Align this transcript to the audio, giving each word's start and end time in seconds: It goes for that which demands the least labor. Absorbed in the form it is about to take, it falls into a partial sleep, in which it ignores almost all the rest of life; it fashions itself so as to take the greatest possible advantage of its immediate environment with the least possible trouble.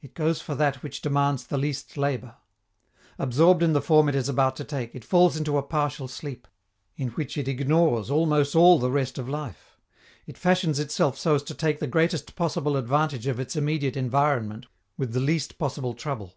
It 0.00 0.14
goes 0.14 0.40
for 0.40 0.56
that 0.56 0.82
which 0.82 1.02
demands 1.02 1.46
the 1.46 1.56
least 1.56 1.96
labor. 1.96 2.34
Absorbed 3.16 3.62
in 3.62 3.74
the 3.74 3.80
form 3.80 4.08
it 4.08 4.14
is 4.16 4.28
about 4.28 4.56
to 4.56 4.64
take, 4.64 4.92
it 4.92 5.04
falls 5.04 5.36
into 5.36 5.56
a 5.56 5.62
partial 5.62 6.08
sleep, 6.08 6.48
in 6.96 7.10
which 7.10 7.38
it 7.38 7.46
ignores 7.46 8.10
almost 8.10 8.56
all 8.56 8.80
the 8.80 8.90
rest 8.90 9.18
of 9.18 9.28
life; 9.28 9.76
it 10.26 10.36
fashions 10.36 10.80
itself 10.80 11.16
so 11.16 11.36
as 11.36 11.44
to 11.44 11.54
take 11.54 11.78
the 11.78 11.86
greatest 11.86 12.34
possible 12.34 12.76
advantage 12.76 13.28
of 13.28 13.38
its 13.38 13.54
immediate 13.54 13.96
environment 13.96 14.66
with 14.98 15.12
the 15.12 15.20
least 15.20 15.58
possible 15.58 15.94
trouble. 15.94 16.34